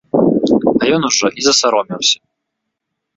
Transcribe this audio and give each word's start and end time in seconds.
А 0.81 0.87
ён 0.95 1.01
ужо 1.09 1.27
і 1.41 1.45
засаромеўся. 1.47 2.17